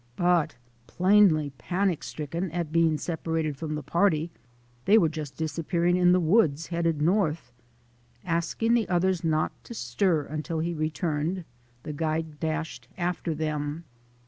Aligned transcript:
But 0.15 0.55
plainly 0.87 1.51
panic 1.59 2.03
stricken 2.03 2.49
at 2.49 2.71
being 2.71 2.97
separated 2.97 3.55
from 3.55 3.75
the 3.75 3.83
party, 3.83 4.31
they 4.85 4.97
were 4.97 5.09
just 5.09 5.37
disap 5.37 5.67
pearing 5.67 5.95
in 5.95 6.11
the 6.11 6.19
woods, 6.19 6.65
headed 6.65 7.03
north. 7.03 7.53
Asking 8.25 8.73
the 8.73 8.89
others 8.89 9.23
not 9.23 9.51
to 9.63 9.75
stir 9.75 10.23
until 10.23 10.57
he 10.57 10.73
returned 10.73 11.45
the 11.83 11.93
guide 11.93 12.39
dashed 12.39 12.87
after 12.97 13.35
them. 13.35 13.83